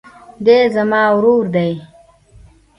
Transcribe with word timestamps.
دی 0.45 0.57
زما 0.75 1.01
ورور 1.15 1.45
دئ. 1.53 1.71